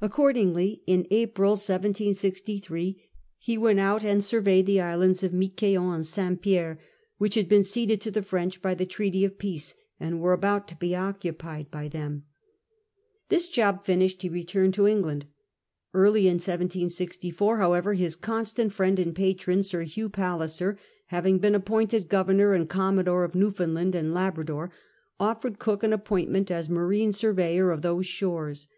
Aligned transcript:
Accordingly, 0.00 0.84
in 0.86 1.08
April 1.10 1.54
1763, 1.54 3.02
he 3.36 3.58
went 3.58 3.80
out 3.80 4.04
and 4.04 4.22
surveyed 4.22 4.64
the 4.64 4.80
islands 4.80 5.24
of 5.24 5.32
Miquelon 5.34 5.92
and 5.92 6.06
St. 6.06 6.40
Pierre, 6.40 6.78
which 7.18 7.34
had 7.34 7.48
been 7.48 7.64
ceded 7.64 8.00
to 8.02 8.12
the 8.12 8.22
French 8.22 8.62
by 8.62 8.74
the 8.74 8.86
Treaty 8.86 9.24
of 9.24 9.38
Peace, 9.40 9.74
and 9.98 10.20
were 10.20 10.32
about 10.32 10.68
to 10.68 10.76
be 10.76 10.94
occupied 10.94 11.68
by 11.68 11.88
them. 11.88 12.26
42 13.28 13.28
CAPTAIN 13.28 13.28
COOK 13.28 13.28
CTIAP. 13.28 13.28
This 13.30 13.48
job 13.48 13.84
finished, 13.84 14.22
he 14.22 14.28
returned 14.28 14.74
to 14.74 14.86
England. 14.86 15.26
Early 15.92 16.28
in 16.28 16.34
1764, 16.34 17.56
however, 17.56 17.94
his 17.94 18.14
constant 18.14 18.72
friend 18.72 19.00
and 19.00 19.16
patron. 19.16 19.64
Sir 19.64 19.82
Hugh 19.82 20.10
Palliser, 20.10 20.78
having 21.06 21.40
been 21.40 21.56
appointed 21.56 22.08
Governor 22.08 22.54
and 22.54 22.68
Commodore 22.68 23.24
of 23.24 23.34
Newfoundland 23.34 23.96
and 23.96 24.14
Labrador, 24.14 24.70
offered 25.18 25.58
Cook 25.58 25.82
an 25.82 25.92
appointment 25.92 26.52
as 26.52 26.68
marine 26.68 27.12
surveyor 27.12 27.72
of 27.72 27.82
those 27.82 28.06
shores. 28.06 28.68